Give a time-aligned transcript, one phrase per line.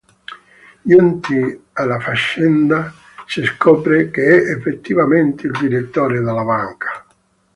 [0.81, 2.91] Giunti alla fazenda,
[3.27, 7.05] si scopre che è effettivamente il direttore della banca.